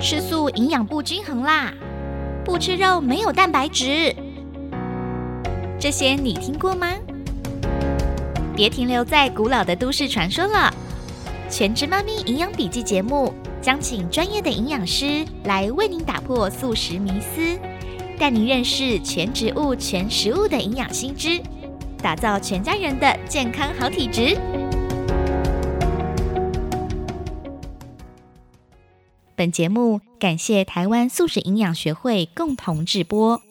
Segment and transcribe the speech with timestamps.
[0.00, 1.72] 吃素营养不均衡啦，
[2.44, 4.14] 不吃肉没有蛋白质，
[5.78, 6.92] 这些你听过吗？
[8.54, 10.72] 别停留在古老的都市传说了，
[11.52, 17.58] 《全职妈咪营养笔记》节目将请专业的营养师来为您打破素食迷思，
[18.18, 21.40] 带您认识全植物、全食物的营养新知，
[22.00, 24.36] 打造全家人的健康好体质。
[29.36, 33.42] 本节目感谢台湾素食营养学会共同制播。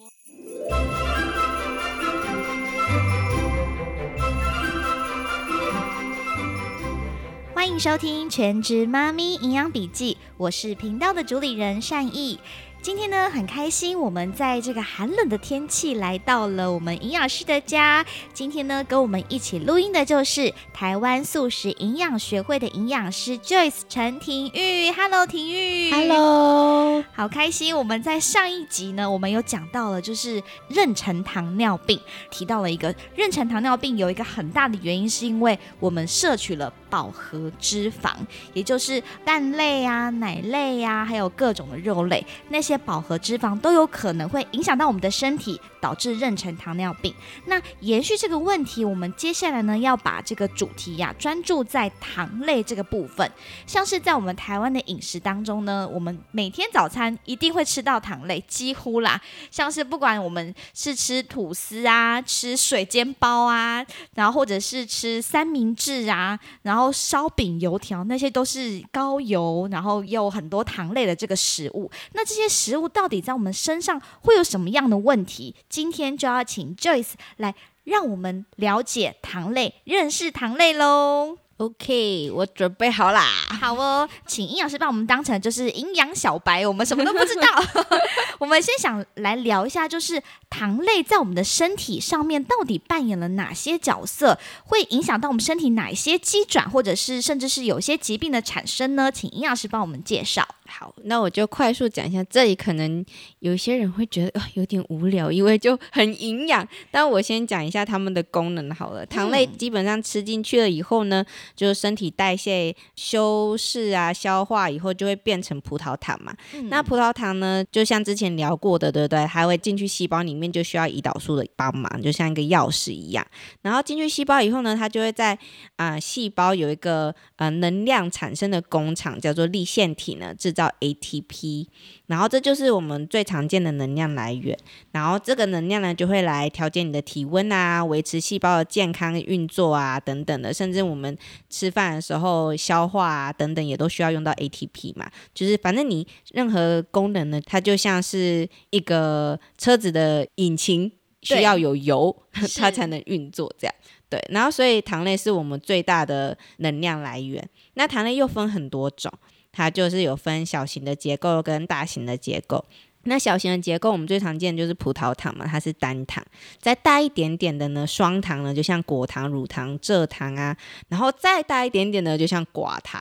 [7.53, 12.39] 欢迎收听《全职妈咪营养笔记》，我是频道的主理人善意。
[12.85, 18.05] 今天呢，很开心，我们在这个寒冷的天气来到了我们营养师的家。
[18.31, 24.91] 今天呢，跟我们一起录音的就是台湾素食营养学会的营养师 Joyce 陈廷玉。
[24.91, 25.91] Hello，廷玉。
[25.91, 27.75] Hello，好开心！
[27.75, 38.13] 我们在上一集呢，我们有讲到了，就是妊娠糖尿病，提到了一个妊娠糖尿病有一个很大的原因，是因为我们摄取了饱和脂肪，
[38.53, 47.13] 也就是蛋类啊、奶类啊，还有各种的肉类，那些饱和脂肪都有可能会影响到我们的身体，导致妊娠糖尿病。
[47.45, 53.29] 那延续这个问题，我们接下来呢要把这个主题呀、专注在糖类这个部分。
[53.65, 59.19] 像是在我们台湾的饮食当中呢，我们每天早餐一定会吃到糖类，几乎啦。
[59.51, 71.89] 像是不管我们是吃吐司啊、吃水煎包啊，然后或者是吃三明治啊，然后烧饼、油条，那些都是高油，然后又很多糖类的这个食物。
[72.13, 75.53] 那这些食物到底在我们身上会有什么样的问题？
[75.69, 81.37] 今天就要请 Joyce 来让我们了解糖类，认识糖类喽。
[81.57, 83.23] OK，我准备好啦。
[83.61, 87.47] 好哦，请营养师把我们当成就是营养小白，我们什么都不知道。
[88.39, 99.09] 我们先想来聊一下，就是糖类在我们的身体上面到底扮演了哪些角色，会影响到我们身体哪一些机转，或者是甚至是有些疾病的产生呢？
[99.09, 100.45] 请营养师帮我们介绍。
[100.67, 103.05] 好，那我就快速讲一下，这里可能
[103.39, 106.67] 有些人会觉得、呃、有点无聊，因为就很营养。
[106.91, 109.05] 但我先讲一下它们的功能好了。
[109.05, 111.23] 糖类基本上吃进去了以后呢，
[111.55, 116.35] 就是身体代谢、修饰啊、消化以后，就会变成葡萄糖嘛。
[116.69, 119.25] 那葡萄糖呢，就像之前聊过的，对不对？
[119.27, 123.25] 它会进去细胞里面，就需要胰岛素的帮忙，就像一个钥匙一样。
[123.61, 125.33] 然后进去细胞以后呢，它就会在
[125.75, 131.67] 啊、呃细胞有一个呃能量产生的工厂，叫做立腺体呢，制造 ATP。
[132.07, 134.57] 然后这就是我们最常见的能量来源。
[134.91, 140.53] 然后这个能量呢，就会来调节你的体温啊，维持细胞的健康运作啊，等等的。
[140.53, 141.17] 甚至我们
[141.49, 145.09] 吃饭的时候消化啊，等等，也都需要用到 ATP 嘛。
[145.33, 152.15] 就是反正你任何功能呢，它就像是一个车子的引擎，需要有油，
[152.55, 153.75] 它才能运作这样。
[154.07, 157.43] 对，然后所以糖类是我们最大的能量来源。
[157.73, 159.11] 那糖类又分很多种，
[159.55, 162.65] 它就是有分小型的结构跟大型的结构。
[163.07, 166.25] 那小型的结构，我们最常见就是葡萄糖嘛，它是单糖。
[166.59, 170.57] 再大一点点的呢，双糖呢，就像果糖、乳糖、蔗糖啊。
[170.89, 172.99] 然后再大一点点的，就像寡糖。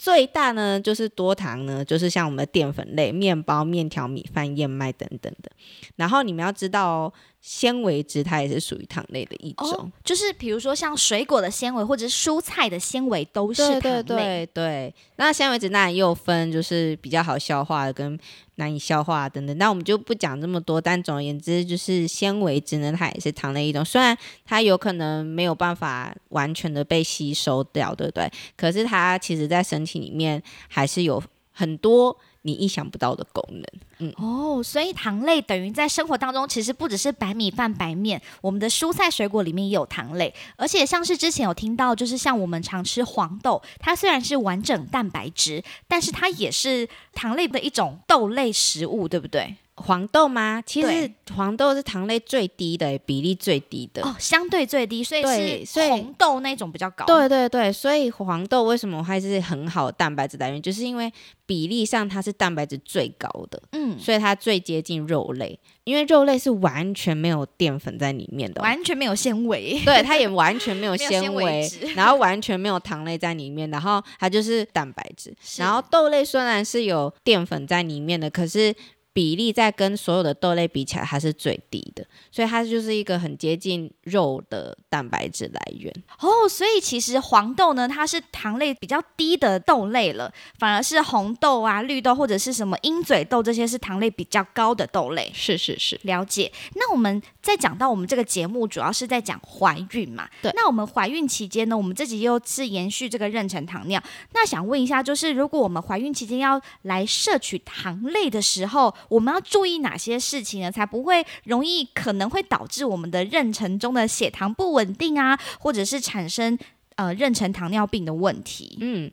[0.00, 5.52] 最大呢就是多糖呢，就是像我们的淀粉类，面包、面条、米饭、燕麦等等的。
[5.96, 7.12] 然后你们要知道哦，
[7.42, 9.68] 纤维质它也是属于糖类的一种。
[9.68, 14.02] 哦，就是比如说像水果的纤维或者是蔬菜的纤维都是对糖类。
[14.02, 18.18] 对对对，那纤维质当然也有分，就是比较好消化的跟
[18.54, 19.56] 难以消化等等。
[19.58, 23.84] 那我们就不讲这么多，但总而言之，就是纤维质呢，它也是糖类一种。
[23.84, 28.30] 虽然它有可能没有办法完全的被吸收掉，对不对？
[28.56, 33.64] 可是它其实在身体里面还是有很多你意想不到的功能。
[33.98, 49.56] 嗯哦，所以糖类等于在生活当中，其实不只是白米饭、白面，我们的蔬菜水果里面也有糖类，而且像是之前有听到，就是像我们常吃黄豆，它虽然是完整蛋白质，但是它也是糖类的一种豆类食物，对不对？
[49.80, 50.62] 黄豆吗？
[50.64, 54.02] 其实黄豆是糖类最低的，比例最低的。
[54.02, 57.04] 哦，相对最低，所以是红豆那种比较高。
[57.06, 61.12] 对对对，所以黄豆为什么还是很好的蛋白质来源，就是因为
[61.46, 65.58] 比例上它是蛋白质最高的，嗯，所以它最接近肉类。
[65.84, 69.80] 因为肉类是完全没有淀粉在里面的哦、完全没有纤维。
[69.84, 75.34] 对，它也完全没有纤 纤维然后完全没有糖类在里面，然后它就是蛋白质。
[75.56, 78.72] 然后豆类虽然是有淀粉在里面的，可是
[79.12, 85.92] 比例在跟所有的豆类比起来，它是最低的，所以它就是一个很接近肉的蛋白质来源。
[86.20, 95.30] 哦，所以其实黄豆呢，它是糖类比较低的豆类了，反而是红豆啊、绿豆或者是什么鹰嘴豆这些是糖类比较高的豆类。
[95.34, 96.50] 是是是，了解。
[96.74, 100.28] 那我们在讲到我们这个节目主要是在讲怀孕嘛？
[100.40, 100.52] 对。
[100.54, 104.00] 那我们怀孕期间呢，我们自己又是延续这个妊娠糖尿。
[104.32, 110.72] 那想问一下，就是如果我们怀孕期间要来摄取糖类的时候，我们要注意哪些事情呢？
[110.72, 116.58] 才不会容易可能会导致我们的妊娠中的血糖不稳定啊，或者是产生
[116.94, 118.78] 呃妊娠糖尿病的问题？
[118.80, 119.10] 嗯。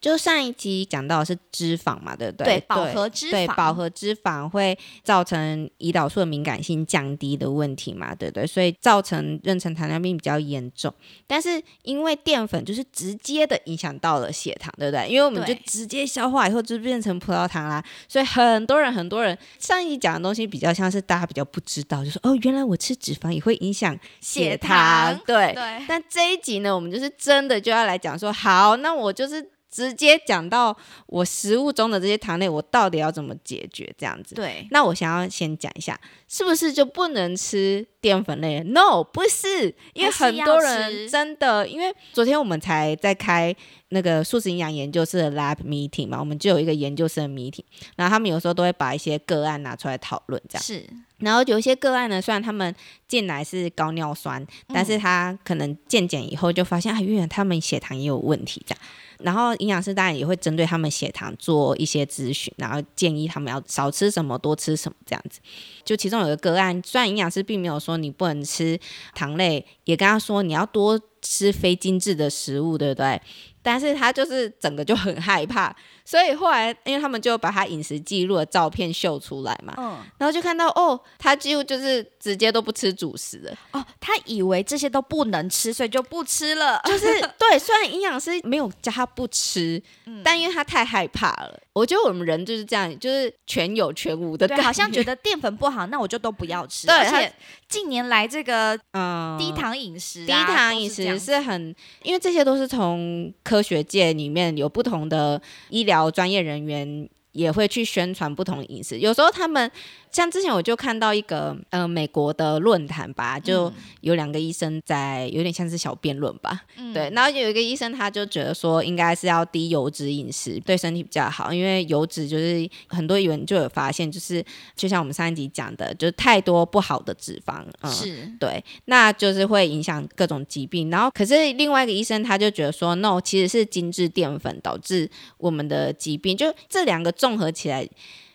[0.00, 2.46] 就上一集讲到的是脂肪嘛，对不对？
[2.46, 8.46] 对，饱和脂肪，对饱和脂肪会造成胰岛素的敏感性降低的问题嘛，对不对？
[8.46, 10.92] 所以造成妊娠糖尿病比较严重。
[11.26, 15.06] 但是因为淀粉就是直接的影响到了血糖，对不对？
[15.06, 25.54] 因为我们就直接消化以后就变成葡萄糖啦，所以很多人很多人上一集讲的东西比较像是大家比较不知道，就说哦，原来我吃脂肪也会影响血糖，对。
[25.86, 29.46] 但这一集呢，我们就是真的就要来讲说，好，那我就是。
[29.70, 30.76] 直接讲到
[31.06, 33.92] 我食物中的这些糖类，我到底要怎么解决？
[33.96, 34.34] 这样子。
[34.34, 34.66] 对。
[34.70, 43.54] 那我想要先讲一下，是不是就不能吃淀粉类？No，不是，因为很多人真的，因为昨天我们才在开
[43.90, 47.64] 那个素食营养研究室的 lab meeting 嘛，我们就有一个研究生 meeting，
[47.96, 50.62] 然后他们有时候都会把一些个案拿出来讨论，这样。
[50.62, 50.84] 是。
[51.18, 52.74] 然后有一些个案呢，虽然他们
[53.06, 58.82] 进来是高尿酸，但是他可能健检以后就发现，啊，原来他们血糖也有问题，这样。
[59.22, 65.40] 然后营养师当然也会针对他们血糖做一些咨询，然后建议他们要少吃什么，多吃什么这样子。
[65.84, 68.78] 就其中有个个案，虽然营养师并没有说你不能吃
[69.14, 73.20] 糖类，也跟他说你要多吃非精致的食物，对不对？
[73.62, 75.74] 但是他就是整个就很害怕。
[76.04, 83.56] 所以后来，因为他们就把他饮食记录的照片秀出来嘛，嗯，然后就看到哦，他几乎就是直接都不吃主食了。
[83.70, 86.80] 哦，他以为这些都不能吃，所以就不吃了。
[86.84, 87.06] 就是
[87.38, 89.80] 对，虽然营养师没有叫他不吃，
[90.24, 91.60] 但因为他太害怕了。
[91.72, 96.88] 我觉得我们人就是这样，就是全有全无的，对，好像觉得淀粉不好，那我就都不要吃。
[96.88, 97.32] 对，而且
[97.68, 106.08] 近年来这个嗯低糖饮食，低糖饮食是很，因为这些都是从科学界里面有不同的医疗。
[106.08, 109.70] 专业人员也会去宣传不同饮食，有时候他们。
[110.12, 116.62] 像之前我就看到一个呃美国的论坛吧，就有两个医生在有点像是小辩论吧，
[116.92, 124.44] 对，然后有一个医生他就觉得说应该是要低油脂饮食对身体比较好，因为油脂就是很多人就有发现，就是
[124.74, 128.28] 就像我们上一集讲的，就是太多不好的脂肪，是。
[128.40, 130.90] 对，那就是会影响各种疾病。
[130.90, 137.86] 然后可是另外一个医生他就觉得说，no，其实是精致淀粉导致我们的疾病，就这两个综合起来。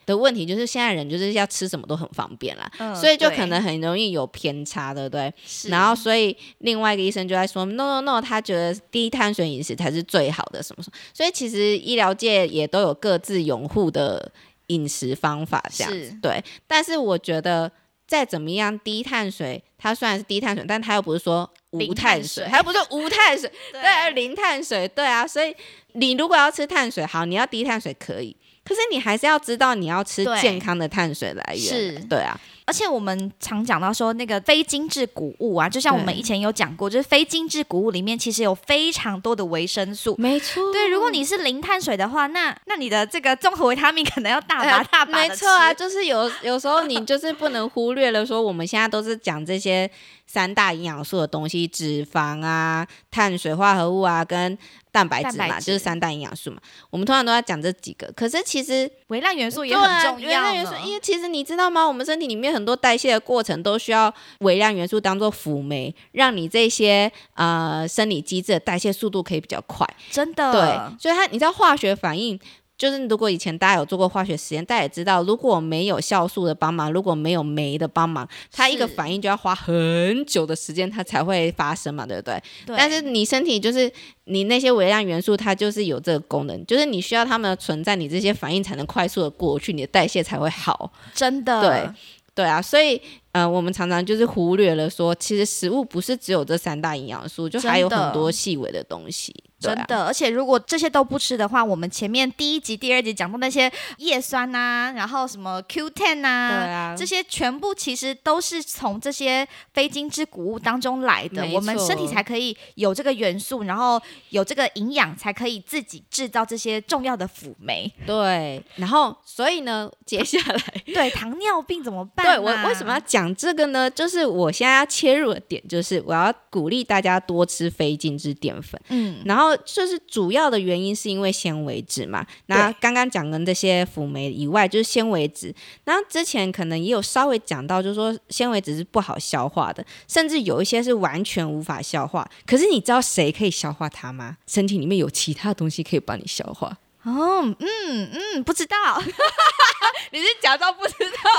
[0.06, 5.34] 的问题就是现在人就是要吃什么都很方便啦，所以就可能很容易有偏差，对不对？
[5.68, 10.98] 然后所以另外一个医生就在说，no no no，他觉得低碳水饮食才是最好的，什么什么。
[11.12, 14.32] 所以其实医疗界也都有各自拥护的
[14.68, 16.40] 饮食方法，这样子对。
[16.68, 17.72] 但是我觉得
[18.08, 25.26] 再怎么样低碳水，它虽然是低碳水，但它又不是说无碳水，它又不是无碳水， 对， 零碳水，对啊。
[25.26, 25.52] 所以
[25.94, 28.38] 你如果要吃碳水，好，你要低碳水可以。
[28.66, 32.38] 可是你还是要知道，你要吃健康的碳水来源，是对啊。
[32.68, 40.16] 而且我们常讲到说，那个非精致谷物啊，就像我们以前有讲过，就是非精致谷物里面其实有非常多的维生素。
[40.18, 40.74] 没错。
[40.74, 49.88] 对，如果你是零碳水的话，那那你的这个综合维他命可能要大把大把的没错啊，就是有有时候你就是不能忽略了，说我们现在都是讲这些
[50.26, 54.58] 三大营养素的东西，脂肪啊、碳水化合物啊跟。
[54.96, 56.58] 蛋白质嘛，就是三大营养素嘛。
[56.90, 60.28] 我们通常都在讲这几个，可是其实微量元素也很重要。
[60.28, 61.86] 微量元素，因为其实你知道吗？
[61.86, 69.86] 我们身体里面很多代谢的过程都需要微量元素当做辅酶，让你这些呃生理机制的代谢速度可以比较快。
[70.10, 72.40] 真的，对，所以它你知道化学反应。
[72.78, 82.42] 就是如果以前大家有做过化学实验，大家也知道，如果没有酵素的帮忙，如果没有酶的帮忙，它一个反应就要花很久的时间，它才会发生嘛，对不对？
[82.66, 82.76] 对。
[82.78, 83.92] 但是你身体就是
[84.26, 90.92] 你那些微量元素，它就是有这个功能，就是你需要它们的存在，你这些反应才能快速的过去，你的代谢才会好。
[91.14, 91.62] 真的。
[91.62, 91.90] 对。
[92.36, 93.02] 对啊，所以
[93.32, 99.34] 呃，我们常常就是忽略了说，其实食物不是只有这三大营养素，就还有很多细微的东西。
[99.66, 117.92] 真的，而且如果这些都不吃的话，我们前面第一集、第二集讲到那些叶酸呐、然后什么 Q10 呐、对啊这些全部其实都是从这些非精制谷物当中来的，我们身体才可以有这个元素，然后有这个营养，才可以自己制造这些重要的辅酶。
[118.06, 120.62] 对，然后所以呢，接下来
[120.94, 123.00] 对，糖尿病怎么办、对我为什么要？
[123.06, 123.90] 讲这个呢？
[123.90, 128.82] 就是我现在要切入的点，就是我要鼓励大家多吃非精制淀粉。
[128.90, 132.26] 嗯，然后就是主要的原因是因为纤维质嘛。
[132.48, 135.54] 那刚刚讲的这些辅酶以外，就是纤维质。
[135.84, 142.30] 然后之前可能也有稍微讲到，就是说纤维质是不好消化的，甚至有一些是完全无法消化。
[142.46, 144.38] 可是你知道谁可以消化它吗？
[144.48, 146.78] 身体里面有其他东西可以帮你消化。
[147.06, 148.76] 哦，嗯嗯，不知道。
[150.12, 151.30] 你是假装不知道，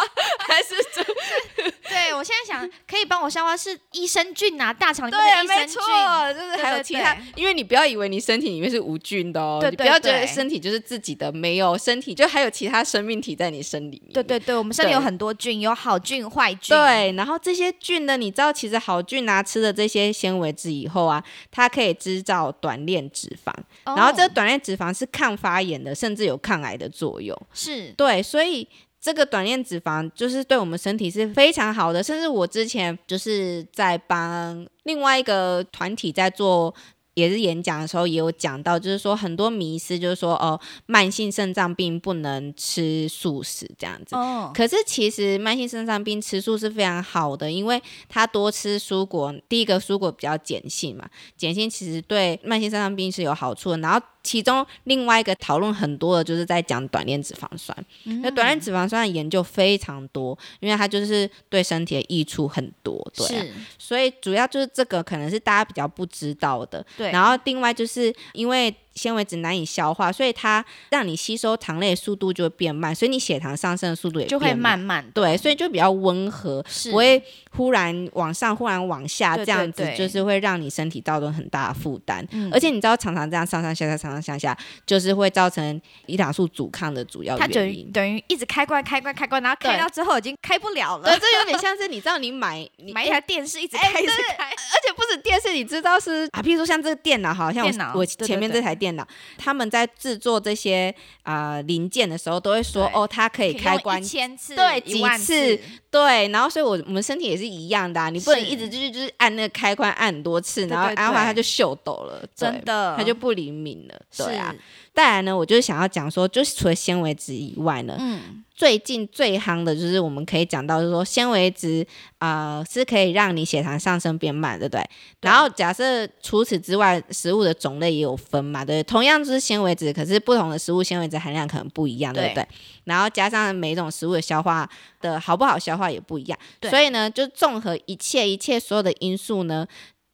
[0.46, 1.04] 还是真？
[1.88, 14.12] 对我现在想，可以帮我消化是益生菌啊，大肠里面对，的益生没错菌。，就是还有对对其他对，因为你不要以为你身体里面是无菌的哦，对对你不要觉得身体就是自己的，没有身体就还有其他生命体在你身里面。
[14.12, 23.52] 对对对，我们身体有很多菌，有好菌、坏菌。，对，然后这些菌呢，你知道其实好菌啊，吃了这些纤维质以后啊，它可以制造短链脂肪，
[23.96, 27.36] 然后这哦短链脂肪是抗发炎的，甚至有抗癌的作用。
[27.52, 28.66] 是对，所以
[29.00, 32.02] 这个短链脂肪就是对我们身体是非常好的。
[32.02, 36.74] 甚至我之前就是在帮另外一个团体在做。
[37.16, 44.14] 也是演讲的时候也有讲到，就是说很多迷思，就是说哦，慢性肾脏病不能吃素食这样子。
[44.14, 51.08] 哦，可是其实慢性肾脏病吃素是非常好的，因为它多吃蔬果，第一个蔬果比较碱性嘛，
[51.40, 53.78] 碱性其实对慢性肾脏病是有好处的。
[53.78, 57.76] 然后其中另外一个讨论很多的就是在讲短链脂肪酸，
[58.22, 66.84] 那、短链脂肪酸的研究非常多，因为它就是对身体的益处很多，对所以主要就是这个可能是大家比较不知道的。
[66.96, 74.76] 对，然后另外就是因为纤维质难以消化，所以它让你吸收糖类的速度就会变慢，所以你血糖上升的速度也就会慢。
[74.76, 82.26] 慢对，所以就比较温和，不会忽然往上，忽然往下，这样子就是会让你身体造成很大的负担。
[82.32, 82.50] 嗯。
[82.52, 87.92] 而且你知道，常常这样上上下下、上上下下，就是会造成胰岛素阻抗的主要它等于原因。
[87.92, 91.18] 等于一直开关、开关、开关，然后开到之后已经开不了对，了。
[91.18, 114.58] 这有点像是你知道，你买 你买一台电视一直哎开、一直对开，而且不止电视，你知道是啊，譬如说像这个电脑，好像我前面这台电脑，他们在制作这些啊、零件的时候，都会说哦，它可以开关一千次、对几次次，对，然后所以我我们身体也是一样的、啊，你不能一直就是就是按那个开关按很多次，然后按完它就秀抖了，对真的，它就不灵敏了，对啊是。
[114.94, 121.86] 再来呢，我就是想要讲说，就是除了纤维质以外呢，嗯，最近最夯的就是我们可以讲到，就是说纤维质
[122.18, 124.80] 啊、呃是可以让你血糖上升变慢，对不对？
[125.20, 128.82] 对然后假设除此之外，食物的种类也有分嘛，对对？
[128.84, 132.48] 同样就是纤维质，可是不同的食物纤维质含量可能不一样，对不对对？
[132.84, 134.66] 然后加上每一种食物的消化
[135.02, 139.66] 的好不好消化也不一样，所以呢，就综合一切一切所有的因素呢。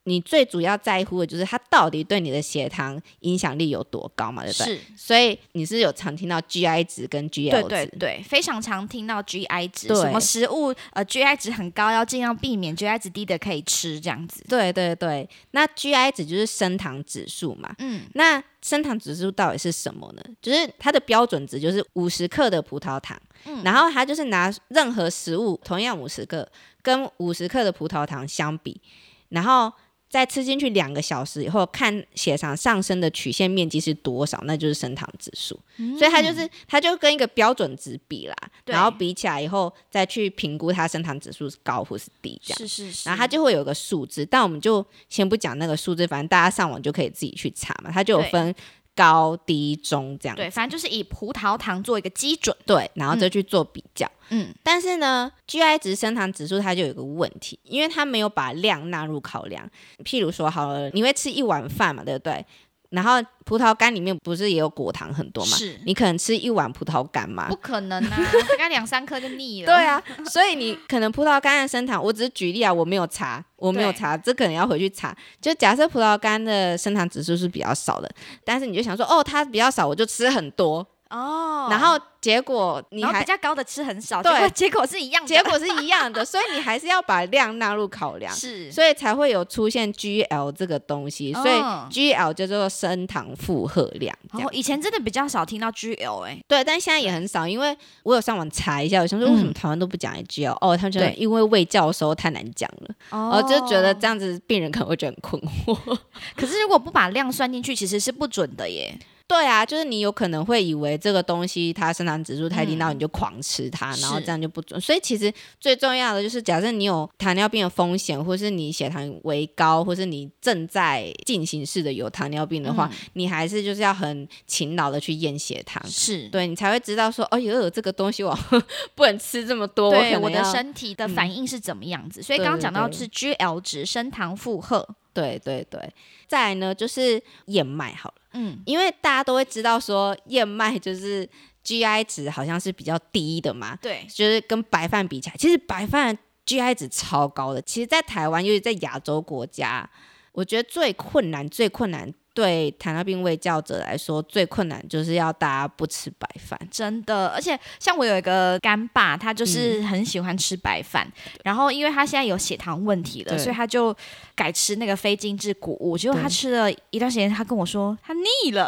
[0.04, 4.66] 你最主要在乎的就是它到底对你的血糖影响力有多高嘛，对不对？
[4.66, 14.44] 是，所以你是有常听到 GI 值跟 GL 值，对对，非常常听到 GI 值，什么食物呃 GI 值很高，要尽量避免 GI 值低的可以吃这样子。
[14.49, 17.75] 对对对，那 GI 值就是升糖指数嘛。
[17.78, 20.23] 嗯，那升糖指数到底是什么呢？
[20.40, 26.49] 就是它的标准值就是五十克的葡萄糖，嗯然后它就是拿任何食物同样五十克
[26.82, 28.80] 跟五十克的葡萄糖相比，
[29.28, 29.73] 然后
[30.12, 35.59] 在吃进去两个小时以后，看血糖上升的曲线面积是多少，那就是升糖指数。
[35.99, 42.59] 所以它就是它就跟一个标准值比啦，然后比起来以后再去评估它升糖指数是高或是低这样。
[42.59, 47.90] 是是是，然后它就会有个数字，但我们就先不讲那个数字，反正大家上网就可以自己去查嘛。
[47.90, 48.54] 它就有分
[48.95, 52.55] 高低中这样对，反正就是以葡萄糖做一个基准。
[52.67, 54.11] 对，然后再去做比较。
[54.29, 59.69] 嗯，但是呢，GI 值升糖指数它就有一个问题，因为它没有把量纳入考量。
[60.05, 62.45] 譬如说，好了，你会吃一碗饭嘛，对不对？
[62.93, 65.57] 然后葡萄干里面不是也有果糖很多嘛？
[65.57, 67.57] 是你可能吃一碗葡萄干嘛不？
[67.57, 68.17] 可能啊，
[68.49, 69.67] 大概两三颗就腻了。
[69.67, 75.17] 对，啊，所以你可能葡萄干的升糖，我只是举例啊，我没有查，我没有查，这可能要回去查。
[75.41, 78.09] 就假设葡萄干的升糖指数是比较少的，
[78.45, 84.50] 但是你就想说，哦，它比较少，我就吃很多，哦，哦然后结果你还比较高的吃很少，对。
[84.50, 88.35] 结果是一样的，结果是一样的， 所以你还是要把量纳入考量。
[88.35, 88.71] 是。
[88.73, 94.40] 所以才会有出现 GL 这个东西，所以哦 GL 叫做升糖负荷量，这样。
[94.40, 103.31] 然后以前真的比较少听到 GL 哎、对，但现在也很少，因为我有上网查一下，我想说为什么嗯台湾都不讲 GL？、哦，他们觉得因为卫教授太难讲了，哦。
[103.33, 105.99] 哦，就觉得这样子病人可能会觉得很困惑。
[106.37, 108.97] 可是如果不把量算进去，其实是不准的耶。
[109.33, 114.79] 对啊，就是你有可能会以为这个东西它升糖指数太低，嗯然后你就狂吃它，然后是这样就不准。
[114.79, 125.83] 所以其实最重要的就是，假设你有糖尿病的风险，或是你血糖为高，或是你正在进行式的有糖尿病的话，嗯你还是就是要很勤劳的去验血糖。
[125.89, 128.39] 是对你才会知道说，哦有，这个东西我
[128.95, 132.23] 不能吃这么多，对我的身体的反应是怎么样子。
[132.23, 135.81] 所以对刚刚讲到是 GL 值升糖负荷，对对对。
[136.26, 141.28] 再来呢，就是燕麦好了，嗯，因为大家都会知道说燕麦就是
[141.64, 146.16] GI 值好像是比较低的嘛，对，就是跟白饭比起来，其实白饭
[146.47, 147.62] GI 值超高的。
[147.62, 149.88] 其实，在台湾，尤其在亚洲国家，
[150.33, 156.59] 我觉得最困难、最困难对糖尿病卫教者来说，最困难就是要大家不吃白饭。
[156.71, 161.07] 真的，而且像我有一个干爸，他就是很喜欢吃白饭，
[161.45, 163.95] 然后因为他现在有血糖问题了，所以他就
[164.35, 165.97] 改吃那个非精致谷物。
[165.99, 168.67] 结果他吃了一段时间，他跟我说他腻了，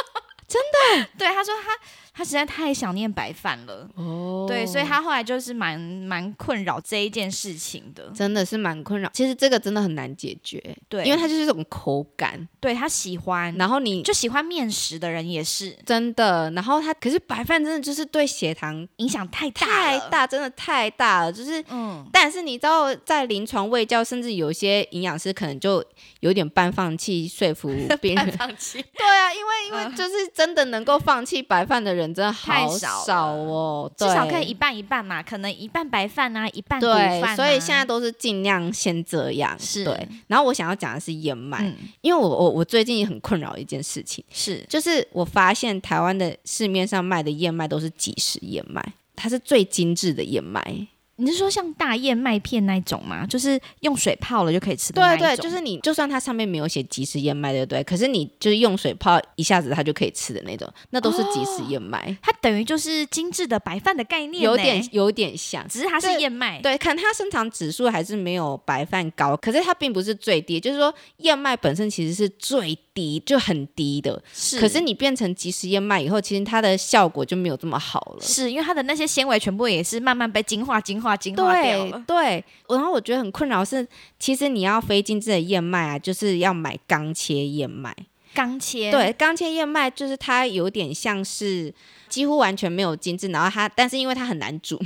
[0.46, 0.60] 真
[1.00, 1.70] 的，对，他说他
[2.16, 3.86] 他实在太想念白饭了。
[3.94, 8.10] 哦对，所以他后来就是蛮蛮困扰这一件事情的。
[8.14, 9.10] 真的是蛮困扰。
[9.12, 25.84] 其实这个真的很难解决，对，因为它就是这种口感，对他喜欢，然后你就喜欢面食的人也是真的，然后他可是白饭真的就是对血糖影响太大，太大，真的太大了，就是嗯，但是你知道，在临床卫教，甚至有些营养师可能就
[26.20, 27.68] 有点半放弃说服
[28.00, 28.32] 别人。
[28.38, 28.82] 放弃。
[28.96, 37.36] 对啊，因为因为就是真的能够放弃白饭的人真的好太少少哦，至少可以一半一半嘛，可能一半白饭啊，一半谷对饭、啊。
[37.36, 39.56] 所以现在都是尽量先这样。
[39.58, 40.08] 是对。
[40.26, 48.84] 然后我想要讲的是燕麦，嗯因为我我我最近也很困扰一件事情，是就是我发现台湾的市面上卖的燕麦都是即食燕麦，
[49.14, 50.86] 它是最精致的燕麦。
[51.16, 53.26] 你是说像大燕麦片那种吗？
[53.26, 55.26] 就是用水泡了就可以吃的那一种？
[55.26, 57.82] 对对，就是你，就算它上面没有写即食燕麦，对不对？
[57.84, 65.66] 可是你就是用水泡一下子它就可以吃的那种，那都是即食燕麦，它等于就是精致的白饭的概念，有点，有点像。
[65.68, 66.60] 只是它是燕麦。
[66.60, 74.20] 对，看它生长指数还是没有白饭高，可是它并不是最低，就是说燕麦本身其实是最低，就很低的。
[74.32, 78.22] 是，可是你变成即食燕麦以后，其实它的效果就没有这么好了。
[78.22, 82.02] 是因为它的那些纤维全部也是慢慢被精化、精化、精化掉了。
[82.06, 83.86] 对，然后我觉得很困扰是，
[84.18, 87.94] 其实你要非精致的燕麦啊，就是要买钢切燕麦。
[88.34, 91.72] 钢切，对，钢切燕麦就是它有点像是
[92.08, 94.80] 几乎完全没有精致，然后它但是因为它很难煮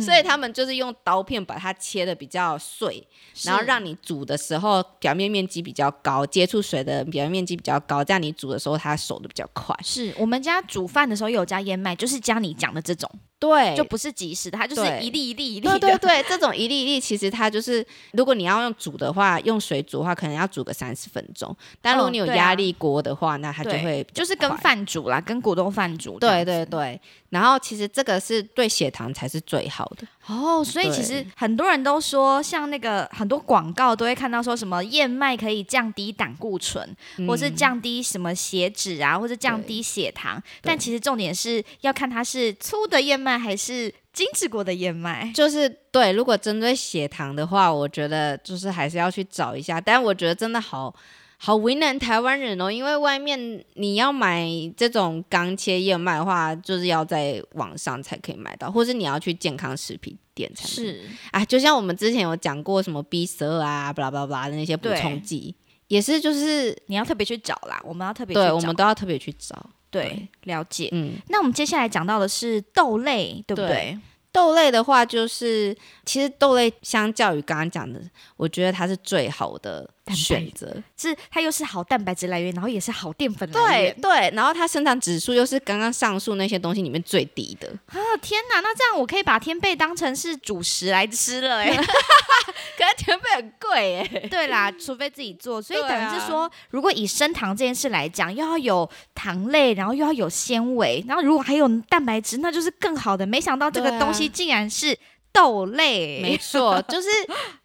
[0.00, 3.06] 所以他们就是用刀片把它切的比较碎，
[3.44, 9.74] 然后让你煮的时候表面面积比较高，接触水的表面面积比较高，这样你煮的时候它熟的比较快。
[9.82, 15.98] 是我们家煮饭的时候有加燕麦，就是加你讲的这种，对，就不是即食的，它就是一粒一粒一粒对的。
[15.98, 21.54] 对对，这种一粒一粒，其实它就是，如果你要用煮的话，用水煮的话，可能要煮个三十分钟。
[21.80, 26.44] 但如果你有压力锅的话，那它就会就是跟饭煮啦，跟果冻饭煮这对。
[26.44, 27.00] 对对。
[27.30, 30.06] 然后其实这个是对血糖才是最好的。
[30.26, 40.42] 哦，所以其实很多人都说，像那个很多广告都会看到说什么燕麦可以降低胆固醇，或是降低什么血脂啊，或是降低血糖。
[40.62, 45.30] 但其实重点是要看它是粗的燕麦还是精致过的燕麦。
[45.34, 49.80] 就是对，如果针对血糖的话，我觉得就是还是要去找一下。
[49.80, 50.94] 但我觉得真的好
[51.38, 65.54] 好为难台湾人哦，因为外面你要买这种钢切燕麦的话，就是要在网上才可以买到，或是你要去健康食品店才是，啊，就像我们之前有讲过什么 B 十二啊，巴拉巴拉巴拉的那些补充剂，
[65.88, 68.54] 也是就是你要特别去找啦，我们要特别对，找。
[68.54, 69.70] 我们都要特别去找。
[69.88, 70.88] 对了解。
[70.92, 73.68] 嗯，那我们接下来讲到的是豆类，对不对？
[73.68, 73.98] 对
[74.32, 78.02] 豆类的话，就是其实豆类相较于刚刚讲的，
[78.36, 80.74] 我觉得它是最好的选择。
[80.96, 83.94] 是它又是好蛋白质来源，然后也是好淀粉来源。
[83.94, 87.68] 对对，然后它生长指数又是刚刚上述那些东西里面最低的。
[87.86, 88.60] 啊，天哪！
[88.60, 94.28] 那这样我可以把天贝当成是主食来吃了哎、 可是甜贝很贵哎。
[94.28, 103.26] 对啦，除非自己做，所以等于是说，如果以升糖这件事来讲，又要有糖类，然后又要有纤维，然后如果还有蛋白质，那就是更好的。
[103.26, 104.96] 没想到这个东西竟然是
[105.36, 107.08] 豆类，没错，就是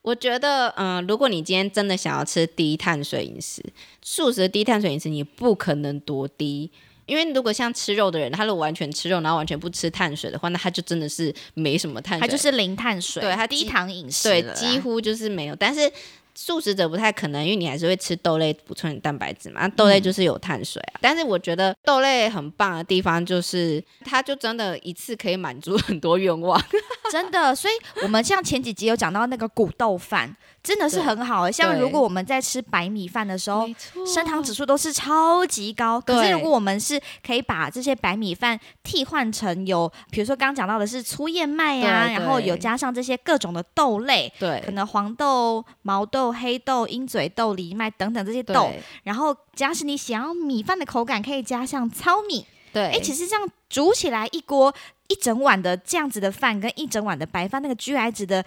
[0.02, 3.64] 我觉得，嗯、如果你今天真的想要吃低碳水饮食，
[4.02, 6.70] 素食低碳水饮食，你不可能多低。
[7.08, 15.56] 因为如果像吃肉的人，他如果完全吃肉，然后完全不吃碳水的话，那他就真的是没什么碳水，它就是零碳水，对他低糖饮食对，几乎就是没有。
[15.56, 15.92] 但是
[16.36, 21.00] 素食者不太可能，因为你还是会吃豆类补充你蛋白质嘛，那豆类嗯就是有碳水啊。
[21.02, 26.62] 但是我觉得豆类很棒的地方就是，它就真的一次可以满足很多愿望。
[27.12, 31.52] 真的，所以我们像前几集有讲到那个骨豆饭，真的是很好、欸。
[31.52, 33.68] 像如果我们在吃白米饭的时候，
[34.06, 36.00] 升糖指数都是超级高。
[36.00, 48.72] 可是如果我们是可以把这些白米饭替换成有，比如说刚刚讲到的是粗燕麦呀、对然后有加上这些各种的豆类，对可能黄豆、毛豆、黑豆、鹰嘴豆、藜麦等等这些豆，
[49.04, 52.46] 然后假使你想要米饭的口感，可以加上糙米。
[52.74, 54.74] 对，哎、其实这样煮起来一锅
[55.10, 58.42] 一整碗的这样子的饭，跟一整碗的白饭，那个 GI 值的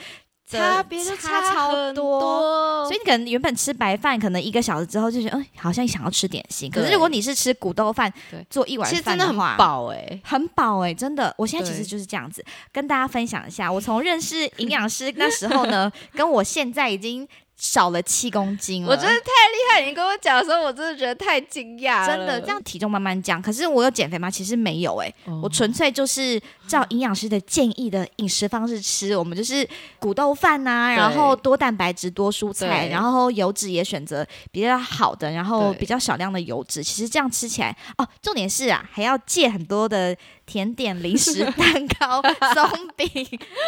[0.47, 2.21] 差别就差超很多。
[2.21, 6.71] 多所以你可能原本吃白饭，可能一个小时之后就觉得，嗯，好像想要吃点心。
[6.71, 8.13] 可是如果你是吃古豆饭，
[8.51, 11.35] 做一碗其实真的很饱哎、很饱哎、真的。
[11.39, 13.73] 我现在其实就是这样子，跟大家分享一下。
[13.73, 17.27] 我从认识营养师 那时候呢，跟我现在已经
[17.57, 18.91] 少了七公斤了。
[18.91, 19.89] 我真的太厉害！
[19.89, 22.17] 你跟我讲的时候，我真的觉得太惊讶了。
[22.17, 24.31] 真的这样体重慢慢降，可是我有减肥吗？
[24.31, 29.67] 其实没有哎、哦，我纯粹就是照营养师的建议的饮食方式吃，我们就是
[29.99, 36.83] 谷豆饭呐、对然后多蛋白质、多蔬菜，然后油脂也选择比较好的，然后比较少量的油脂。
[36.83, 43.09] 其实这样吃起来，哦，重点是啊，还要戒很多的甜点、零食、 蛋糕、松饼，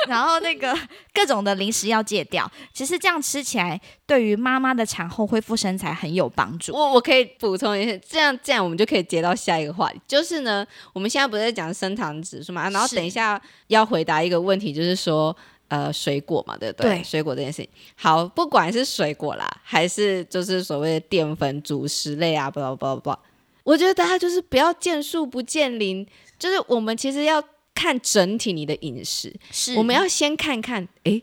[0.09, 0.77] 然后那个
[1.13, 2.51] 各种的零食要戒掉。
[2.73, 6.75] 其实这样吃起来，对于妈妈的产后恢复身材很有帮助。
[6.75, 15.37] 我我可以补充一下，这样这样我们就可以接到下一个话题，就是呢，我们现在不是在讲升糖指数嘛，然后等一下要回答一个问题，就是说。
[15.69, 16.91] 呃，水果嘛，对不对？
[16.93, 23.19] 对水果这件事情，好，不管是水果啦，还是就是所谓的淀粉、主食类啊，不不不不，
[23.65, 26.07] 我觉得大家就是不要见树不见林，
[26.39, 27.43] 就是我们其实要
[27.75, 31.23] 看整体你的饮食，是我们要先看看，诶，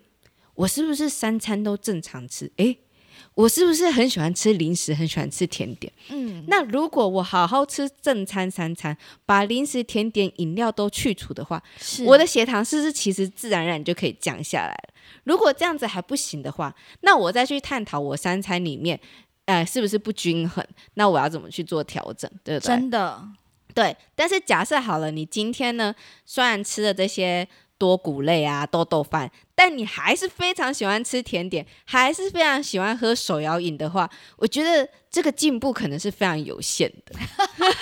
[0.56, 2.52] 我是不是三餐都正常吃？
[2.58, 2.78] 诶，
[3.36, 5.91] 我是不是很喜欢吃零食，很喜欢吃甜点？
[6.10, 8.95] 嗯，那如果我好好吃正餐三餐，
[9.26, 14.93] 把零食、甜点、饮料都去除的话，是我的血糖是不是其实自然而然就可以降下来了？
[15.23, 18.99] 如果这样子还不行的话，那我再去探讨我三餐里面，
[19.45, 20.63] 呃，是不是不均衡？
[20.93, 22.30] 那我要怎么去做调整？
[22.43, 22.67] 对不对？
[22.67, 23.28] 真的
[23.73, 25.93] 对，但是假设好了，你今天呢，
[26.25, 37.15] 虽然吃了这些多谷类啊、豆豆饭，但你还是非常喜欢吃甜点，还是非常喜欢喝手摇饮的话，我觉得这个进步可能是非常有限的。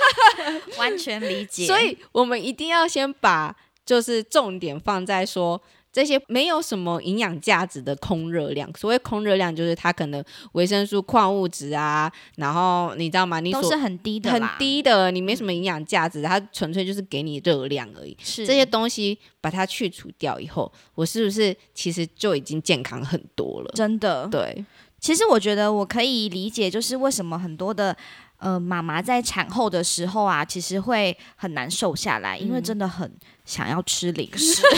[0.77, 1.67] 完全理解。
[1.67, 5.62] 所以我们一定要先把就是重点放在说。
[5.91, 10.23] 这些没有什么营养价值的空热量，所谓空热量就是它可能
[10.54, 13.39] 维生素、矿物质啊，然后你知道吗？
[13.41, 18.15] 你都是很低的很，低的，你没什么营养价值，它纯粹就是给你热量而已。
[18.23, 23.71] 是这些东西把它去除掉以后，我是不是其实就已经健康很多了？
[23.75, 24.27] 真的。
[24.27, 24.63] 对，
[24.99, 27.93] 其实我觉得我可以理解，就是为什么很多的
[28.38, 33.12] 呃妈妈在产后的时候啊，其实会很难瘦下来，因为嗯真的很
[33.43, 34.63] 想要吃零食。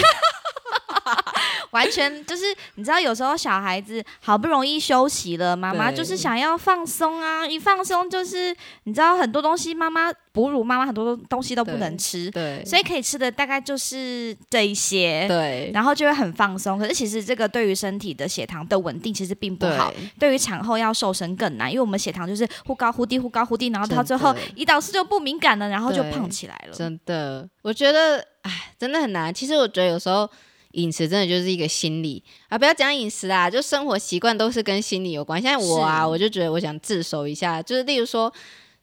[1.73, 8.55] 完全就是你知道，有时候小孩子好不容易休息了，妈妈就是想要放松啊，一放松就是
[8.85, 15.27] 你知道很多东西，妈妈哺乳妈妈很多东西都不能吃，对，所以可以吃的大概就是这一些。
[15.27, 26.73] 对，然后就会很放松，可是其实这个对于身体的血糖的稳定其实并不好，对于产后要瘦身更难，因为我们血糖就是忽高忽低，忽高忽低，然后到最后胰岛素就不敏感了，然后就胖起来了。
[26.73, 29.33] 真的，我觉得，哎，真的很难。
[29.33, 30.29] 其实我觉得有时候
[30.73, 35.41] 饮食真的就是一个心理啊，不要讲饮食啊，就生活习惯都是跟心理有关。
[35.41, 38.31] 像我啊，我就觉得我想自首一下，就是例如说。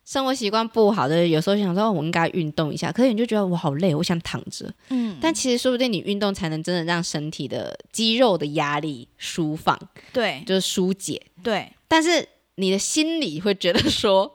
[0.03, 4.69] 生活习惯不好的，有时候想说，哦我应该运动一下，可是你就觉得我好累，我想躺着。
[4.89, 9.79] 嗯，但其实说不定你运动才能真的让身体的肌肉的压力舒放，
[10.13, 11.21] 对就是疏解。
[11.45, 12.27] 对但是
[12.57, 14.33] 你的心里会觉得说，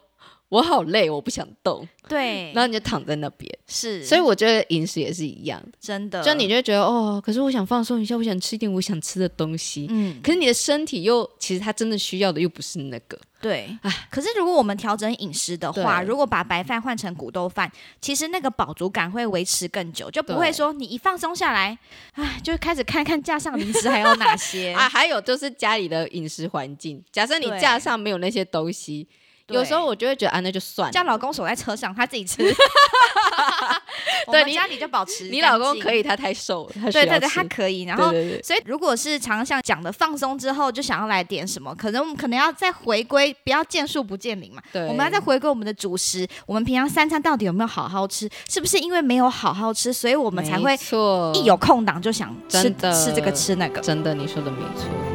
[0.49, 3.51] 我好累，我不想动， 对，然后你就躺在那边。
[3.67, 9.87] 是，所以我觉得饮食也是一样，真的，就你就会觉得哦，可是我想放松一下，我想吃一点我想吃的东西。
[9.89, 13.75] 嗯，可是你的身体又其实它真的需要的又不是那个，对。
[14.11, 21.77] 可是如果我们调整饮食的话，如果把白饭换成谷豆饭，其实那个饱足感会维持更久，就不会说你一放松下来，
[22.13, 29.15] 哎，就开始看看架上零食还有哪些 啊，还有就是家里的饮食环境，假设你架上没有那些东西，对
[29.49, 30.91] 有时候我就会觉得啊，那就算了。
[30.91, 32.43] 叫老公守在车上，他自己吃。
[34.31, 36.01] 对你们家里就保持你老公可以。
[36.01, 37.83] 他太瘦了，他对对对，他可以。
[37.83, 38.11] 然后，
[38.43, 44.61] 所以如果是常常像讲的放松之后，就想要来点什么，可能我们可能要再回归，不要见树不见林嘛。
[44.71, 48.29] 对我们要再回归我们的主食，我们平常三餐到底有没有好好吃？
[48.49, 53.81] 是不是因为没有好好吃，所以我们才会错一有空档就想吃吃这个吃那个？
[53.81, 55.14] 真的，你说的没错。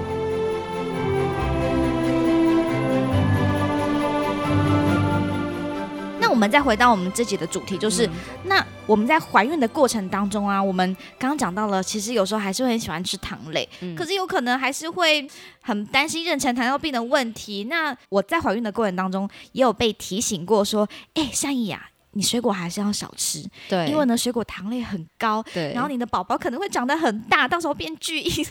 [6.41, 8.11] 们再回到我们自己的主题，就是、嗯
[8.45, 15.29] 那我们在怀孕的过程当中啊，我们刚刚讲到了，其实有时候还是会很喜欢吃糖类，嗯可是有可能还是会
[15.61, 17.65] 很担心妊娠糖尿病的问题。
[17.65, 21.90] 那我在怀孕的过程当中，也有被提醒过说，哎，善意啊。
[22.13, 28.51] 你水果还是要少吃，对，因为呢，水果糖类很高，对，然后你的宝宝可能会长得很大，到时候变巨婴 出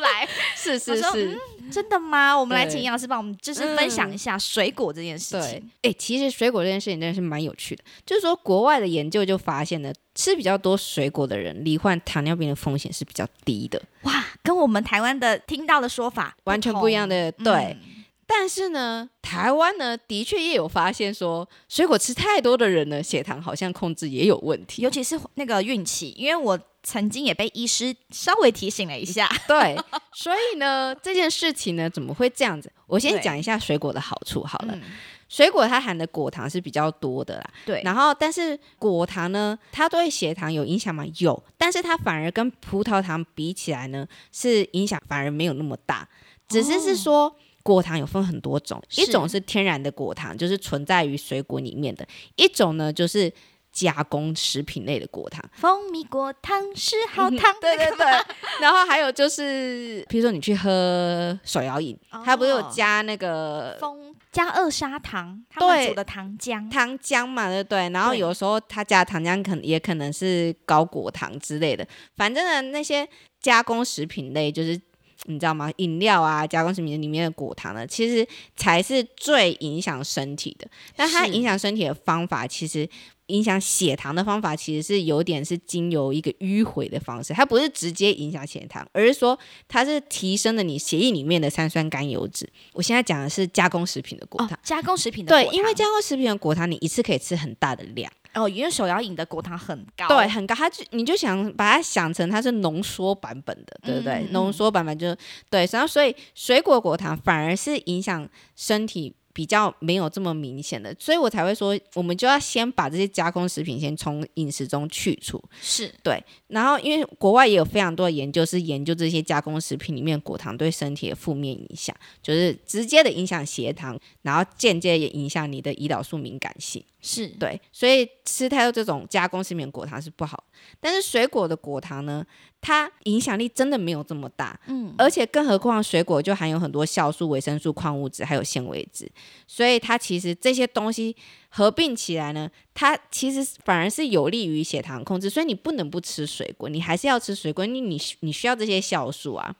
[0.00, 0.28] 来。
[0.56, 1.38] 是是是，
[1.70, 2.38] 真的吗？
[2.38, 7.82] 我们来请杨老师帮我们就是分享一下水果这件事对情。，哎、其实水果这件事情真的是蛮有趣的。
[8.04, 17.32] 就是说，国外的研究就发现呢，吃比较多水果的人，罹患糖尿病的风险是比较低的，哇，跟我们台湾的听到的说法完全不一样的。
[17.32, 18.01] 对，嗯
[18.34, 24.82] 但是呢，台湾呢，的确也有发现说，水果吃太多的人呢，血糖好像控制也有问题。
[24.82, 29.28] 尤其是那个孕期，因为我曾经也被医师稍微提醒了一下。
[29.46, 29.76] 对，
[30.14, 32.72] 所以呢，这件事情呢，怎么会这样子？
[32.86, 34.74] 我先讲一下水果的好处好了。
[34.74, 34.82] 嗯，
[35.28, 41.04] 水果它含的果糖是比较多的啦，对，然后，但是果糖呢，它对血糖有影响吗？
[41.18, 46.08] 有，但是它反而跟葡萄糖比起来呢，是影响反而没有那么大。
[46.48, 52.04] 只是是说，果糖有分很多种，一种是天然的果糖，就是存在于水果里面的；
[52.36, 53.32] 一种呢，就是
[53.72, 55.42] 加工食品类的果糖。
[55.54, 58.06] 蜂蜜果糖是好糖，对对对，
[58.60, 66.70] 然后还有就是，比如说你去喝手摇饮，它不是有哦加那个蜂加二砂糖，他们煮的糖浆。
[66.70, 67.88] 糖浆嘛，对不对？
[67.90, 73.08] 然后有时候他加糖浆可能也可能是高果糖之类的，反正呢，那些
[73.40, 74.80] 加工食品类就是。
[75.24, 75.70] 你知道吗？
[75.76, 80.68] 饮料啊，加工食品里面的果糖呢，其实才是最影响身体的。
[80.96, 82.88] 但它影响身体的方法，其实
[83.26, 92.48] 影响血糖的方法，其实是有点是经由一个迂回的方式，它不是直接影响血糖，而是说它是提升了你血液里面的三酸甘油脂。
[92.72, 100.54] 我现在讲的是加工食品的果糖哦，，加工食品的对果，糖因为加工食品的果糖，你一次可以吃很大的量，哦，因为手摇饮的果糖很高，对，，很高。
[100.54, 104.14] 它就你就想把它想成它是浓缩版本的，对不对？
[104.14, 105.16] 嗯嗯浓缩版本就
[105.50, 109.14] 对，然后所以水果果糖反而是影响身体。
[109.34, 115.42] 比较没有这么明显的，所以我才会说，我们就要先把这些加工食品先从饮食中去除。
[115.62, 126.84] 是对，然后因为国外也有非常多的研究是研究这些加工食品里面果糖对身体的负面影响，就是直接的影响血糖，然后间接也影响你的胰岛素敏感性。
[127.04, 130.44] 是，对，所以吃太多这种加工食品果糖是不好。
[130.80, 132.24] 但是水果的果糖呢，
[132.60, 139.10] 它影响力真的没有这么大，嗯，而且更何况水果就含有很多酵素、维生素、矿物质还有纤维质，
[139.48, 141.16] 所以它其实这些东西
[141.48, 145.28] 合并起来呢，它其实反而是有利于血糖控制。
[145.28, 149.52] 所以你不能不吃水果，你还是要吃水果，因为你你需要这些酵素啊。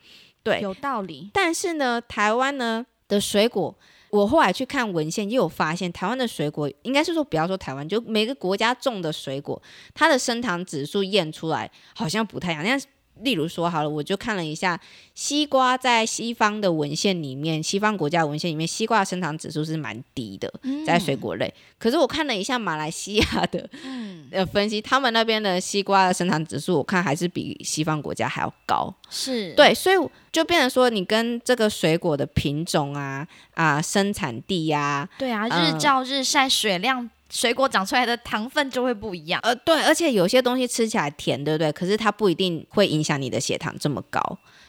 [0.45, 3.77] 对，有道理，但是呢，台湾呢的水果，
[4.13, 9.61] 我后来去看文献，也有发现，台湾的水果应该是说，不要说台湾，就每个国家种的水果，
[9.95, 12.63] 它的升糖指数验出来好像不太一样。
[12.63, 12.79] 那
[13.21, 14.81] 例如说好了，我就看了一下
[15.15, 20.53] 西瓜，在西方的文献里面，西方国家文献里面，西瓜的升糖指数是蛮低的，
[20.87, 21.53] 在水果类。
[21.79, 28.93] 可是我看了一下马来西亚的嗯，呃 分析，他们那边的西瓜的生产指数，我看还是比西方国家还要高。
[29.11, 29.97] 是，对，所以
[30.33, 39.41] 就变成说，你跟这个水果的品种啊啊生产地呀、对啊，嗯日照日晒水量，水果长出来的糖分就会不一样。
[39.43, 41.73] 呃，对，而且有些东西吃起来甜，对不对？
[41.73, 44.21] 可是它不一定会影响你的血糖这么高，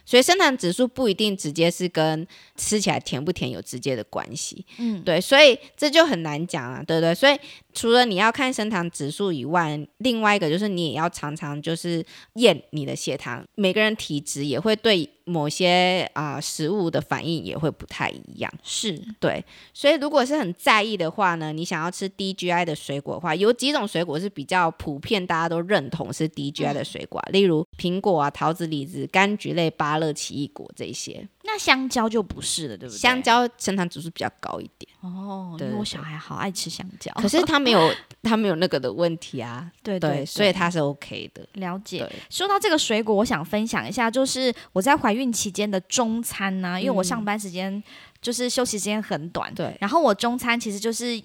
[0.05, 4.65] 所以升糖指数不一定直接是跟吃起来甜不甜有直接的关系。
[4.77, 7.13] 嗯，对，所以这就很难讲啊，对不对？
[7.15, 7.37] 所以
[7.73, 18.53] 除了你要看升糖指数以外，另外一个就是你也要常常就是验你的血糖，每个人体质也会对某些啊、食物的反应也会不太一样。
[18.61, 31.27] 是，对，所以如果是很在意的话呢，你想要吃低 GI 的水果的话，有几种水果是比较普遍，大家都认同是低 GI 的水果啊、例如苹果啊、桃子、李子、柑橘类、芭乐、奇异果这些。
[31.43, 32.97] 那香蕉就不是了，对不对？
[32.97, 41.45] 香蕉生糖指数比较高一点，哦，因为我小孩好爱吃香蕉，可是他没有 他没有那个的问题啊，对对，所以他是 OK 的。
[41.53, 41.99] 了解。
[41.99, 47.83] 对，说到这个水果，我想分享一下，就是我在怀孕期间的中餐呢、因为我上班时间
[48.21, 51.21] 就是休息时间很短，对，然后我中餐其实就是。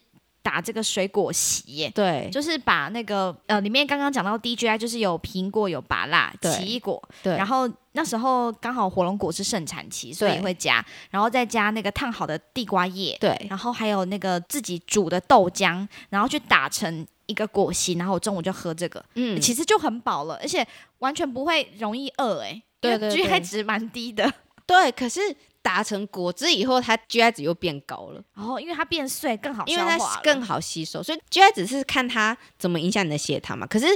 [0.49, 1.91] 打这个水果席耶。
[1.95, 2.31] 对。
[2.33, 10.41] 就是把那个呃，里面刚刚讲到 DJI 就是有苹果、有芭辣、奇异果，对，然后那时候刚好火龙果是盛产期，所以对。
[10.41, 13.37] 会加，然后再加那个烫好的地瓜叶，对。
[13.51, 20.67] 然后还有那个自己煮的豆浆，然后去打成一个果昔，然后我中午就喝这个，嗯，其实就很饱了，而且
[21.01, 23.25] 完全不会容易饿哎、对对对。
[23.25, 24.33] GI 值蛮低的，
[24.65, 25.21] 对，可是
[25.63, 33.67] 打成果汁以后，它 GI 值又变高了，然后因为它变碎更好因为它更好吸收，所以 GI 值是看它怎么影响你的血糖嘛。
[33.67, 33.87] 可是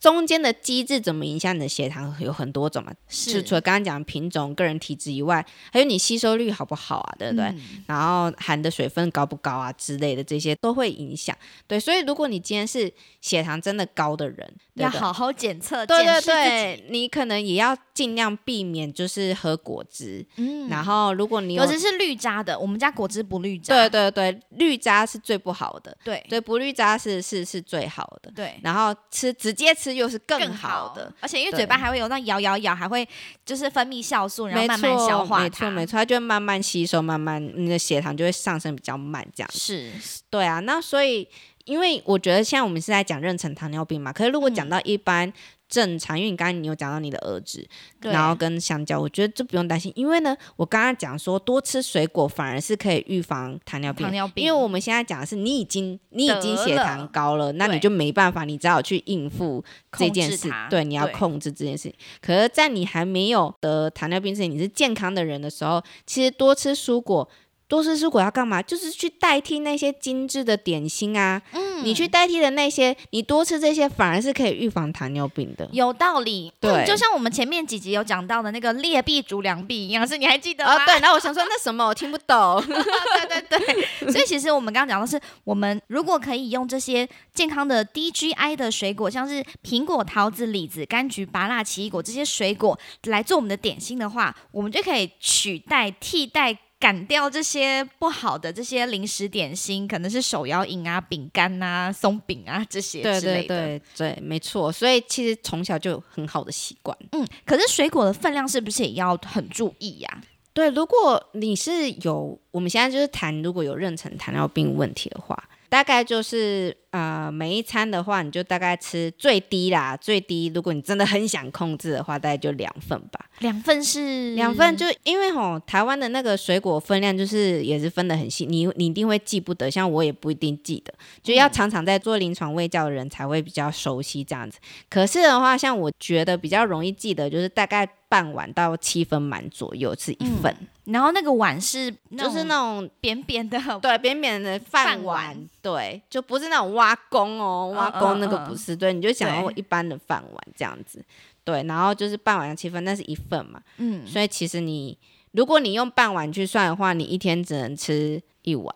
[0.00, 7.46] 中间的机制怎么影响你的血糖有很多种嘛，是除了刚刚讲的品种、个人体质以外，还有你吸收率好不好啊，对不对？
[7.46, 11.36] 嗯然后含的水分高不高啊之类的，这些都会影响。
[11.66, 14.36] 对，所以如果你今天是血糖真的高的人，
[14.74, 20.24] 对对要好好检测，对对对，你可能也要尽量避免就是喝果汁。
[20.36, 28.30] 嗯然后如果你有尤其是绿渣的，我们家果汁不绿渣，对对对，绿渣是最不好的，对对，不绿渣是是是最好的。
[28.34, 28.60] 对。
[28.62, 33.06] 然后吃直接吃又是更更好的，，而且因为嘴巴还会有那咬咬咬，还会
[33.44, 39.50] 就是分泌酵素，然后慢慢消化没错没错，它就会慢慢吸收，慢慢你的血糖就会上升比较慢，这样。
[39.52, 39.90] 是
[40.30, 41.28] 对啊，那所以
[41.64, 45.32] 因为我觉得现在我们是在讲妊娠糖尿病嘛，可是如果讲嗯到一般
[45.68, 47.66] 正常，因为你刚刚你有讲到你的儿子，
[48.00, 54.12] 然后跟香蕉，我觉得这不用担心，因为呢，我刚刚讲说多吃水果反而是可以预防糖尿病糖。
[54.12, 61.94] 尿病，因为我们现在讲的是你已经你已经血糖高了，那你就没办法，你只好去应付这件事，对，你要控制这件事情。
[62.20, 67.28] 可是，在你还没有得糖尿病之前，你是健康的人的时候，其实多吃蔬果。
[67.68, 68.62] 多吃蔬果要干嘛？
[68.62, 71.40] 就是去代替那些精致的点心啊！
[71.52, 75.68] 嗯你去代替的那些，你多吃这些，反而是可以预防糖尿病的。
[75.72, 80.72] 有道理，对嗯就像我们前面几集有讲到的那个劣币逐良币一样，是你还记得吗？
[80.72, 80.98] 啊，对。
[80.98, 82.60] 然后我想说，那什么我听不懂。
[82.66, 96.58] 对对对，所以其实我们刚刚讲的是，我们如果可以用这些健康的 DGI 的水果，像是苹果、桃子、李子、柑橘、芭乐、奇异果这些水果来做我们的点心的话，我们就可以取代、替代。
[96.80, 103.48] 赶掉这些不好的这些零食点心，可能是手摇饮啊、饼干啊、松饼啊这些之类的。
[103.48, 104.70] 对对，没错。
[104.70, 106.96] 所以其实从小就有很好的习惯。
[107.12, 115.36] 嗯，可是水果的分量是不是也要很注意呀、对，如果你是有，我们现在就是谈，如果有妊娠糖尿病问题的话，
[115.68, 123.26] 大概就是呃，每一餐的话，你就大概吃最低啦，最低，如果你真的很想控制的话，大概就两份吧。
[123.40, 134.58] 两份是两份就因为吼，台湾的那个水果分量就是也是分的很细，你你一定会记不得，像我也不一定记得，就要常常在做临床喂教的人才会比较熟悉这样子。
[134.88, 140.56] 可是的话，像我觉得比较容易记得，就是大概半碗到七分满左右是一份，
[140.92, 151.04] 然后那个碗是就是那种扁扁的， 对扁扁的饭饭碗，碗对，就不是那种挖工哦，挖嗯工那个嗯不是，对，你就想要一般的饭碗这样子，
[151.44, 153.60] 对，然后就是半碗七分，那是一份嘛。
[153.76, 154.96] 嗯，所以其实你，
[155.32, 158.74] 如果你用半碗去算的话，你一天只能吃一碗。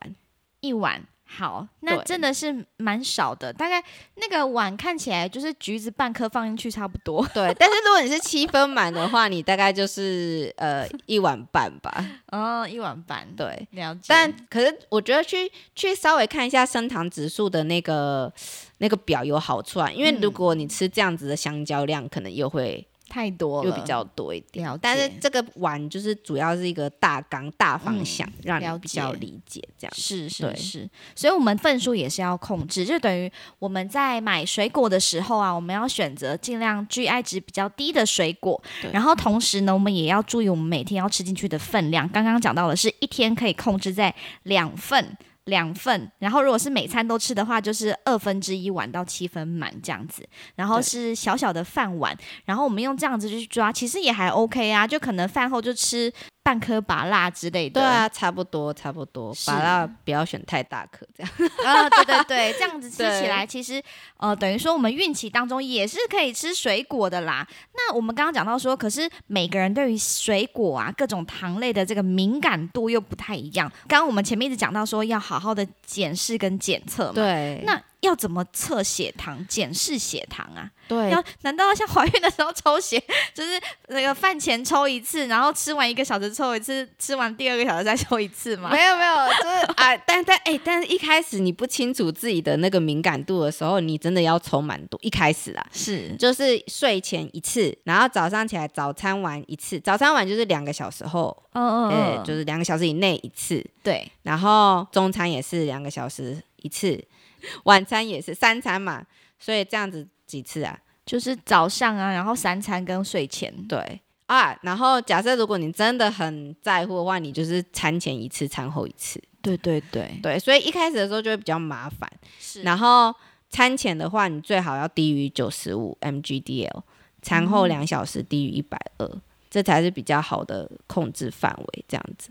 [0.60, 1.02] 一碗。
[1.34, 3.82] 好，那真的是蛮少的，大概
[4.16, 7.26] 那个碗看起来就是橘子半颗放进去差不多。
[7.32, 12.04] 对，但是如果你是七分满的话，你大概就是呃一碗半吧。
[12.30, 14.02] 哦，一碗半，对，了解。
[14.08, 18.30] 但可是我觉得去去稍微看一下升糖指数的那个
[18.78, 24.66] 那个表有好处啊，因为如嗯果你吃这样子的香蕉量，可能又会太多了，又比较多一点。
[24.80, 29.92] 但是这个碗就是主要是一个大纲、大方向，让了你比较理解这样。
[29.94, 38.58] 是是是，所以我们份数也是要控制，就等于我们在买水果的时候啊，我们要选择尽量 GI 值比较低的水果，
[38.90, 42.08] 然后同时呢，我们也要注意我们每天要吃进去的分量。
[42.08, 45.14] 刚刚讲到的是一天可以控制在两份。
[45.46, 61.32] 两份，然后如果是每餐都吃的话，就是二分之一碗到七分满这样子，然后是小小的饭碗，然后我们用这样子去抓，其实也还 OK 啊，就可能饭后就吃半颗拔辣之类的，对啊，差不多差不多，是把它不要选太大颗这样。
[61.64, 63.80] 啊，对对对，这样子吃起来，其实
[64.16, 67.46] 呃，等于说我们孕期当中也是可以吃水果的啦。
[67.74, 73.70] 那我们刚刚讲到说，可是每个人对于水果啊各种糖类的这个敏感度又不太一样。
[73.86, 77.12] 刚刚我们前面一直讲到说，要好好的检视跟检测嘛。
[77.14, 80.70] 对，那要怎么测血糖、检视血糖啊？
[80.88, 83.50] 对要难道要像怀孕的时候抽血， 就是
[83.88, 88.68] 那个饭前抽一次，然后吃完一个小时抽一次，吃完第二个小时再抽一次吗？
[88.70, 94.98] 没有没有，就是 啊，但但哎、但是一开始你不清楚自己的那个敏感度的时候，你真的要抽蛮多。
[95.02, 107.02] 一开始啊，是，就是睡前一次，然后早上起来早餐完一次，早餐完就是两个小时后，嗯呃、就是两个小时以内一次，对，然后中餐也是两个小时一次，
[107.64, 109.04] 晚餐也是三餐嘛，
[109.38, 110.78] 所以这样子几次啊？
[111.04, 113.52] 就是早上啊，然后三餐跟睡前。
[113.66, 119.22] 对啊，然后假设如果你真的很在乎的话，你就是餐前一次，餐后一次。
[119.42, 122.08] 对对对，对，所以一开始的时候就会比较麻烦。
[122.38, 123.12] 是然后
[123.50, 126.82] 餐前的话，你最好要低于九十五 mgdl，
[127.20, 131.84] 餐后两小时低于一百二，这才是比较好的控制范围。
[131.88, 132.30] 这样子。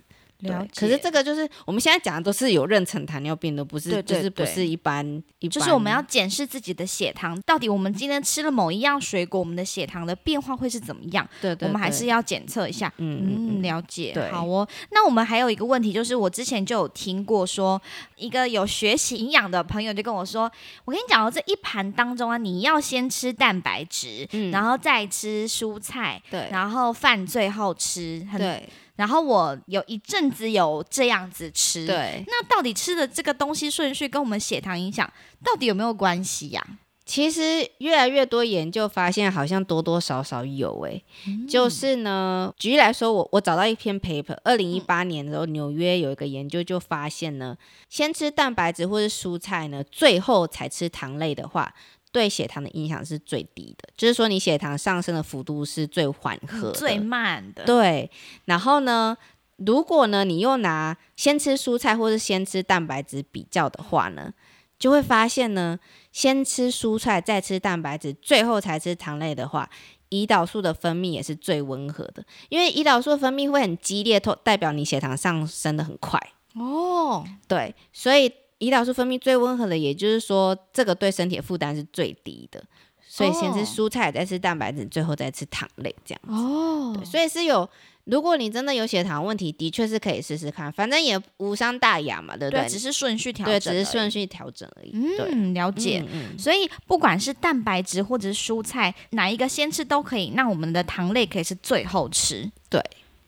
[0.75, 5.05] 可是这个就是我们现在讲的都是有妊娠糖尿病的，不是对对就是不对是一般
[5.39, 11.27] 一般，就是我们要检视自己的血糖，到底我们今天吃了某一样水果，我们的血糖的变化会是怎么样？
[11.41, 12.91] 对对，我们还对是要检测一下。
[12.97, 14.11] 嗯嗯嗯，嗯了解。
[14.13, 14.67] 对好哦。
[14.91, 17.81] 那我们还有一个问题，就是我之前就有听过说，
[18.17, 20.51] 一个有学习营养的朋友就跟我说，
[20.85, 28.25] 我跟你讲哦，这一盘当中啊，你要先吃蛋白质，嗯然后再吃蔬菜，对然后饭最后吃。
[28.31, 28.39] 很。
[28.39, 31.85] 对然后我有一阵子有这样子吃。。
[31.85, 35.11] 对，那到底吃的这个东西顺序跟我们血糖影响
[35.43, 36.65] 到底有没有关系呀、
[37.05, 41.03] 其实越来越多研究发现，好像多多少少有诶、
[41.49, 47.57] 就是呢，举例来说，我我找到一篇 paper，二零一八年的时候，纽约有一个研究就发现呢，
[47.89, 51.73] 先吃蛋白质或是蔬菜呢，最后才吃糖类的话，
[52.11, 57.63] 对血糖的影响是最低的，就是说你血糖上升的幅度是最缓和，最慢的。
[57.63, 58.09] 对，
[58.45, 59.17] 然后呢，
[59.57, 64.33] 如果呢你又拿先吃蔬菜或是先吃蛋白质比较的话呢，
[64.77, 65.79] 就会发现呢，
[66.11, 69.69] 先吃蔬菜再吃蛋白质，最后才吃糖类的话，
[70.09, 76.19] 胰岛素的分泌也是最温和的，因为胰岛素的分泌会很激烈，代表你血糖上升的很快。
[76.55, 78.29] 哦，对，所以
[78.61, 82.63] 胰岛素分泌最温和的，也就是说，这个对身体的负担是最低的。
[83.05, 86.21] 所以先吃哦蔬菜，再吃蛋白质，最后再吃糖类，这样。
[86.27, 87.69] 哦对，所以是有，
[88.05, 92.69] 如果你真的有血糖问题，的确是可以试试看，反正也无伤大雅嘛，对不对，对？
[92.69, 94.09] 只是顺序调整，对，只是顺。
[94.09, 94.91] 序调整而已。
[94.91, 96.01] 对，嗯，了解。
[96.07, 100.29] 嗯嗯所以不管是蛋白质或者是蔬菜，哪一个先吃都可以。
[100.29, 102.49] 那我们的糖类可以是最后吃。
[102.69, 102.81] 对，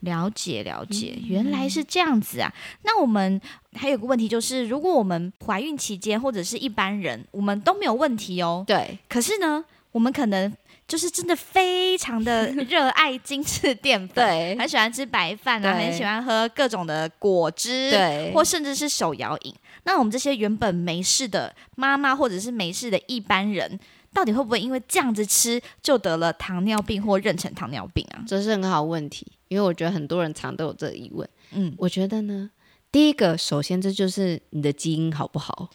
[0.03, 2.53] 了解了解，嗯原来是这样子啊。
[2.83, 3.39] 那我们
[3.73, 8.63] 还有个问题就是，如果我们怀孕期间或者是一般人，我们都没有问题哦。
[8.67, 10.53] 对可是呢，我们可能
[10.87, 19.55] 就是真的非常的 热爱精致淀粉，对很喜欢吃白饭啊，很喜欢喝各种的果汁，对，或甚至是手摇饮。
[19.85, 23.79] 那我们这些原本没事的妈妈，或者是没事的一般人，
[24.13, 28.23] 到底会不会因为这样子吃就得了糖尿病或妊娠糖尿病啊？
[28.25, 31.29] 这是很好问题，因为我觉得很多人常都有这个疑问。
[31.51, 32.49] 嗯，我觉得呢，
[32.91, 35.69] 第一个，首先这就是你的基因好不好，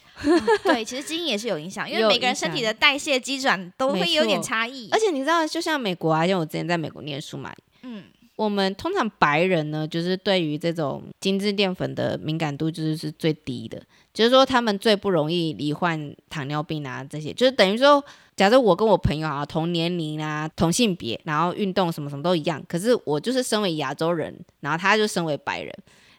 [0.65, 4.89] 对，其实基因也是有影响，因为每个人身体的代谢机转都会有点差异。
[4.91, 8.03] 而且你知道，就像美国啊，因为我之前在美国念书嘛，嗯，
[8.39, 13.83] 我们通常白人呢，就是对于这种精致淀粉的敏感度就是是最低的，
[14.15, 18.03] 就是说他们最不容易罹患糖尿病啊这些，就是等于说，
[18.37, 25.75] 假设我跟我朋友啊同年龄啊同性别，然后运动什么什么都一样，可是我就是身为亚洲人，然后他就身为白人，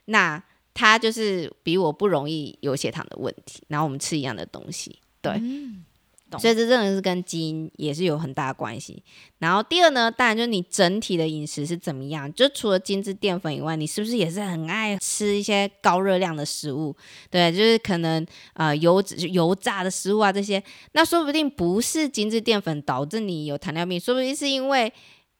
[0.05, 0.43] 那
[0.73, 5.41] 他就是比我不容易有血糖的问题，然后我们吃一样的东西，对。
[6.29, 9.03] 懂所以这真的是跟基因也是有很大的关系。
[9.39, 16.95] 然后第二呢，当然就是你整体的饮食是怎么样，就除了精致淀粉以外，你是不是也是很爱吃一些高热量的食物？
[17.29, 24.91] 对，就是可能呃油脂、油炸的食物啊这些，那说不定不是精致淀粉导致你有糖尿病，说不定是因为。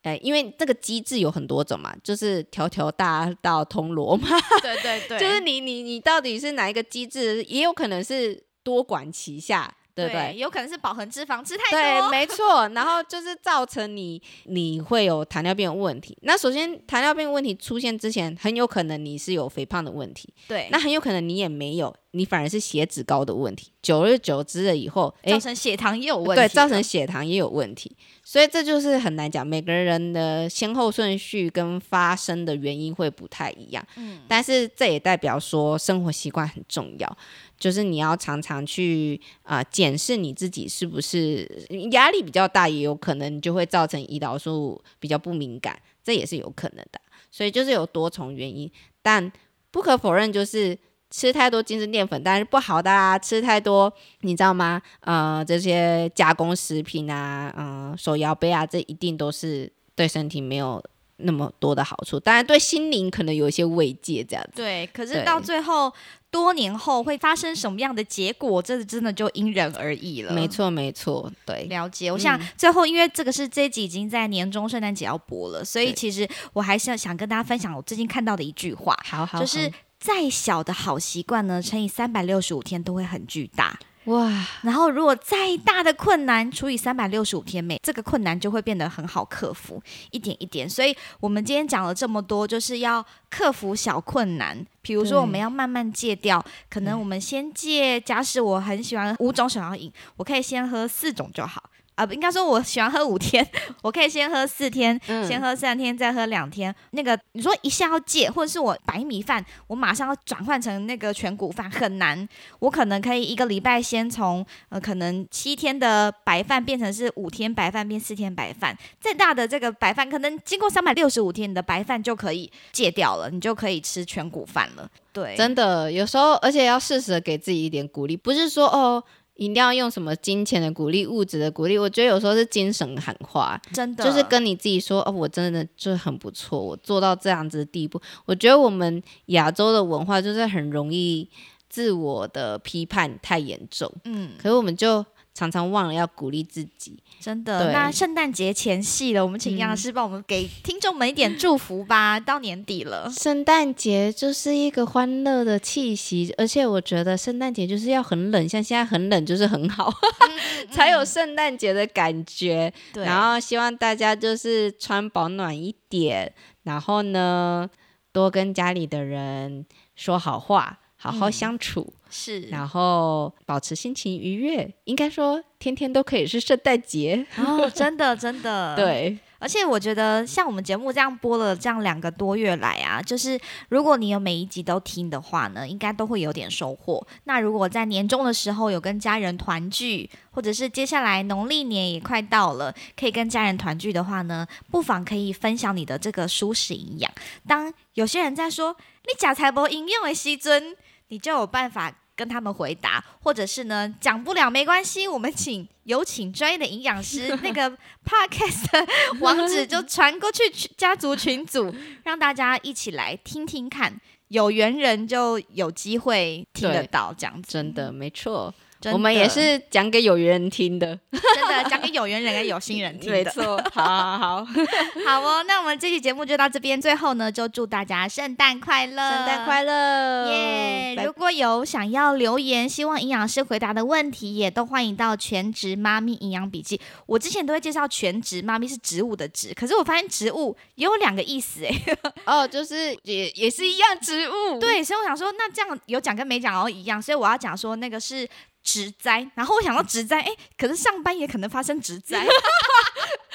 [0.04, 4.30] 呃，因为这个机制有很多种嘛，就是条条大道通罗马，
[4.62, 10.36] 对对 对，就是你你你到底是哪一个机制，也有可能是多管齐下，对不对？
[10.38, 12.10] 有可能是饱和脂肪吃太多对，多。
[12.10, 12.68] 没错。
[12.70, 16.18] 然后就是造成你你会有糖尿病的问题。
[16.22, 23.72] 那首先，糖尿病问题出现之前，很有可能你是有肥胖的问题，对，那很有可能你也没有，你反而是血脂高的问题。
[23.82, 27.96] 久而久之了以后，哎造，成血糖也有问题对，造成血糖也有问题。
[28.24, 33.86] 所以这就是很难讲，每个人的先后顺序跟发生的原因会不太一样。
[33.96, 37.18] 嗯但是这也代表说生活习惯很重要，
[37.58, 47.00] 就是你要常常去啊、呃检视你自己是不是压力比较大，也有可能就会造成胰岛素比较不敏感，这也是有可能的。
[47.32, 48.70] 所以就是有多重原因，
[49.02, 49.32] 但
[49.72, 50.78] 不可否认就是。
[51.10, 53.92] 吃太多精致淀粉当然是不好的啦，吃太多
[54.22, 54.82] 你知道吗？
[55.02, 60.84] 呃，这些加工食品啊，嗯、手摇杯啊，这一定都是对身体没有
[61.18, 64.62] 那么多的好处，当然对心灵可能有一些慰藉，这样子。
[64.62, 65.92] 对，可是到最后
[66.32, 70.32] 多年后会发生什么样的结果，这真的就因人而异了。
[70.32, 70.48] 没。
[70.48, 83.78] 错，没错，对，了解，我想最后，因为这个是这一集已经在年终圣诞节要播了，所以其实我还是要想跟大家分享我最近看到的一句话，好好，就是好再小的好习惯呢，乘以三百六十五天都会很巨大。
[84.06, 89.80] 哇，然后如果再大的困难除以三百六十五天，每这个困难就会变得很好克服，
[90.10, 90.68] 一点一点。
[90.68, 94.66] 所以我们今天讲了这么多，就是要克服小困难。
[94.82, 98.00] 比如说，我们要慢慢戒掉，可能我们先戒。
[98.02, 101.70] 假使我很喜欢五种手摇饮，我可以先喝四种就好。
[102.00, 103.46] 啊，应该说我喜欢喝五天，
[103.82, 104.98] 我可以先喝四天，
[105.28, 106.74] 先喝三天，再喝两天。
[106.92, 112.26] 那个你说一下要戒，或者是我白米饭，我马上要转换成那个全谷饭很难。
[112.60, 118.78] 我可能可以一个礼拜先从呃可能七天的白饭变成是五天白饭变四天白饭。
[119.02, 124.90] 再大的这个白饭，可能经过三百六十五天，你的白饭就可以戒掉了，你就可以吃全谷饭了。
[125.12, 129.04] 对，真的有时候，而且要适时的给自己一点鼓励，不是说哦。
[129.40, 131.78] 一定要用什么金钱的鼓励、物质的鼓励？
[131.78, 141.30] 我觉得有时候是精神喊话，真的就是跟你自己说：“哦，我真的就很不错，我做到这样子的地步。”我觉得我们亚洲的文化就是很容易
[141.70, 145.06] 自我的批判太严重，嗯，可是我们就。
[145.40, 147.72] 常常忘了要鼓励自己，真的。
[147.72, 152.20] 那圣诞节前夕了，我们请杨老师帮我们给听众们一点祝福吧。
[152.20, 159.90] 到年底了，圣诞节就是一个欢乐的气息，而且我觉得圣诞节就是要很冷，像现在很冷就是很好，
[160.72, 162.74] 才有圣诞节的感觉。
[162.94, 166.34] 然后希望大家就是穿保暖一点，
[166.64, 167.70] 然后呢，
[168.12, 169.66] 多跟家里的人
[169.96, 170.80] 说好话。
[171.02, 179.18] 好好相处是，然后保持心情愉悦，应该说天天都可以是圣诞节哦，真的真的 对。
[179.42, 183.40] 而且我觉得像我们节目这样播了这样两个多月来啊，就是
[183.70, 187.02] 如果你有每一集都听的话呢，应该都会有点收获。
[187.24, 197.10] 那如果在年终的时候有跟家人团聚，或者是接下来农历年也快到了，可以跟家人团聚的话呢，不妨可以分享你的这个舒适营养。
[197.48, 200.76] 当有些人在说你假财博应用的西尊。
[201.10, 207.70] 你就有办法跟他们回答，或者是呢讲不了没关系，我们请有请专业的营养师，那个
[208.04, 214.00] podcast 网址就传过去家族群组，让大家一起来听听看，
[214.30, 218.54] 有缘人就有机会听得到这样子，真的没错。
[218.94, 223.18] 我们也是讲给有缘人听的，真的讲给有缘人跟有心人听的。
[223.18, 224.46] 没错，好好好，
[225.06, 225.44] 好哦。
[225.46, 230.96] 那我们这期节目就到这边，最后呢，就祝大家圣诞快乐，圣诞快乐耶！
[231.04, 236.80] 如果有想要留言，希望营养师回答的问题，也都欢迎到全职妈咪营养笔记。
[237.06, 241.72] 我之前都会介绍全职妈咪是植物的植，可是我发现植物也有两个意思哎。
[242.26, 244.58] 哦，就是也也是一样植物。
[244.58, 248.26] 对，所以我想说，那这样有讲跟没讲哦一样，所以我要讲说那个是。
[248.72, 252.24] 植栽，然后我想到植栽，哎，可是上班也可能发生植灾，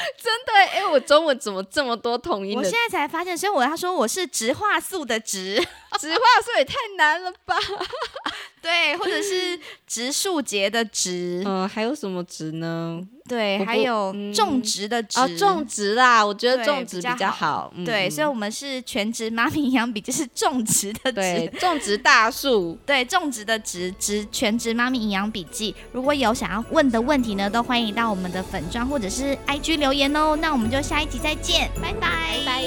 [0.21, 2.57] 真的，哎，我中文怎么这么多同音？
[2.57, 5.57] 我现在才发现，所以我要说我是植化素的植，
[6.01, 7.57] 植化素也太难了吧？
[8.61, 13.01] 对，或者是植树节的植，嗯，还有什么植呢？
[13.29, 17.73] 对，还有种植的植，种植啦，我觉得种植比较好。
[17.85, 22.79] 对，所以，我们是全职妈咪营养笔，就是种植的植，种植大树。
[22.85, 25.75] 对，种植的植，植全职妈咪营养笔记。
[25.93, 30.37] 如果有想要问的问题呢，都欢迎到我们的粉砖或者是 IG 留言哦。
[30.37, 32.09] 那我们就下一集再见，拜拜
[32.45, 32.65] 拜。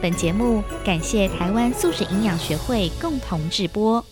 [0.00, 4.04] 本节目感谢台湾素食营养学会共同制播。